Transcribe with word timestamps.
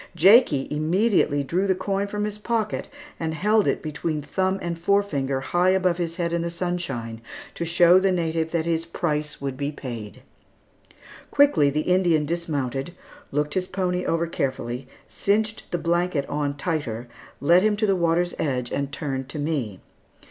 Jakie 0.15 0.67
immediately 0.71 1.43
drew 1.43 1.67
the 1.67 1.75
coin 1.75 2.07
from 2.07 2.23
his 2.23 2.39
pocket 2.39 2.87
and 3.19 3.35
held 3.35 3.67
it 3.67 3.83
between 3.83 4.23
thumb 4.23 4.57
and 4.59 4.79
forefinger, 4.79 5.41
high 5.41 5.69
above 5.69 5.99
his 5.99 6.15
head 6.15 6.33
in 6.33 6.41
the 6.41 6.49
sunshine, 6.49 7.21
to 7.53 7.65
show 7.65 7.99
the 7.99 8.11
native 8.11 8.49
that 8.49 8.65
his 8.65 8.83
price 8.83 9.39
would 9.39 9.55
be 9.55 9.71
paid. 9.71 10.23
Quickly 11.29 11.69
the 11.69 11.81
Indian 11.81 12.25
dismounted, 12.25 12.95
looked 13.31 13.53
his 13.53 13.67
pony 13.67 14.03
over 14.03 14.25
carefully, 14.25 14.87
cinched 15.07 15.69
the 15.69 15.77
blanket 15.77 16.27
on 16.27 16.57
tighter, 16.57 17.07
led 17.39 17.61
him 17.61 17.77
to 17.77 17.85
the 17.85 17.95
water's 17.95 18.33
edge, 18.39 18.71
and 18.71 18.91
turned 18.91 19.29
to 19.29 19.37
me. 19.37 19.81